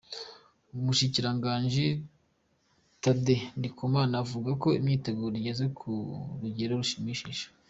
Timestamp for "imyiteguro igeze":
4.79-5.65